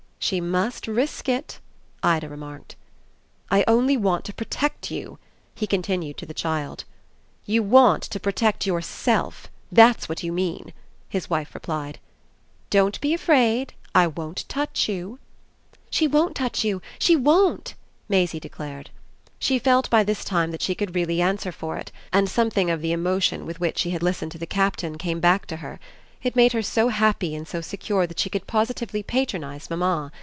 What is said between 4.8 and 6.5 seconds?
you," he continued to the